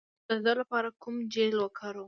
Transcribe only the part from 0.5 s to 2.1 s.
لپاره کوم جیل وکاروم؟